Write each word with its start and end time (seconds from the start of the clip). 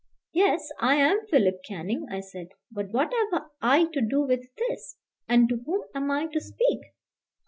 "Yes; 0.33 0.71
I 0.79 0.95
am 0.95 1.27
Philip 1.29 1.59
Canning," 1.63 2.07
I 2.09 2.21
said; 2.21 2.53
"but 2.71 2.89
what 2.89 3.13
have 3.31 3.43
I 3.61 3.85
to 3.93 4.01
do 4.01 4.21
with 4.21 4.49
this? 4.57 4.97
and 5.29 5.47
to 5.49 5.57
whom 5.63 5.83
am 5.93 6.09
I 6.09 6.25
to 6.25 6.41
speak?" 6.41 6.79